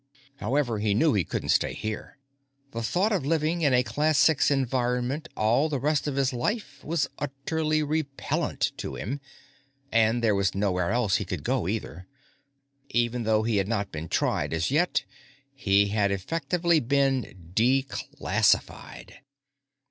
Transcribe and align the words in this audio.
However, 0.37 0.79
he 0.79 0.95
knew 0.95 1.13
he 1.13 1.23
couldn't 1.23 1.49
stay 1.49 1.73
here. 1.75 2.17
The 2.71 2.81
thought 2.81 3.11
of 3.11 3.23
living 3.23 3.61
in 3.61 3.71
a 3.75 3.83
Class 3.83 4.17
Six 4.17 4.49
environment 4.49 5.29
all 5.37 5.69
the 5.69 5.77
rest 5.79 6.07
of 6.07 6.15
his 6.15 6.33
life 6.33 6.83
was 6.83 7.07
utterly 7.19 7.83
repellent 7.83 8.71
to 8.77 8.95
him. 8.95 9.21
And 9.91 10.23
there 10.23 10.33
was 10.33 10.55
nowhere 10.55 10.89
else 10.89 11.17
he 11.17 11.23
could 11.25 11.43
go, 11.43 11.67
either. 11.67 12.07
Even 12.89 13.25
though 13.25 13.43
he 13.43 13.57
had 13.57 13.67
not 13.67 13.91
been 13.91 14.09
tried 14.09 14.53
as 14.55 14.71
yet, 14.71 15.03
he 15.53 15.89
had 15.89 16.11
effectively 16.11 16.79
been 16.79 17.51
Declassified. 17.53 19.17